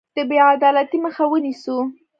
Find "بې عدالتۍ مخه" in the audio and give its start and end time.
0.29-1.23